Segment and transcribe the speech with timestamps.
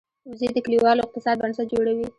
[0.29, 2.05] وزې د کلیوالو اقتصاد بنسټ جوړوي